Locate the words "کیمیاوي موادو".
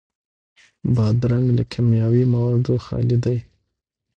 1.71-2.75